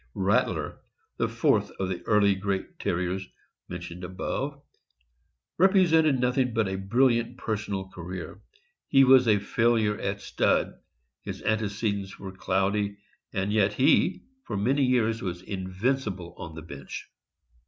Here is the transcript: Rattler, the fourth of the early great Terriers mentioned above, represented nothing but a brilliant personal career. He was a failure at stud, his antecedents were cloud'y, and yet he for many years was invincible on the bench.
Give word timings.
Rattler, 0.15 0.79
the 1.17 1.27
fourth 1.29 1.69
of 1.79 1.87
the 1.89 2.01
early 2.07 2.33
great 2.33 2.79
Terriers 2.79 3.23
mentioned 3.69 4.03
above, 4.03 4.59
represented 5.59 6.19
nothing 6.19 6.55
but 6.55 6.67
a 6.67 6.75
brilliant 6.77 7.37
personal 7.37 7.87
career. 7.87 8.41
He 8.87 9.03
was 9.03 9.27
a 9.27 9.37
failure 9.37 9.99
at 9.99 10.19
stud, 10.19 10.73
his 11.21 11.43
antecedents 11.43 12.17
were 12.17 12.31
cloud'y, 12.31 12.97
and 13.31 13.53
yet 13.53 13.73
he 13.73 14.23
for 14.45 14.57
many 14.57 14.83
years 14.83 15.21
was 15.21 15.43
invincible 15.43 16.33
on 16.35 16.55
the 16.55 16.63
bench. 16.63 17.07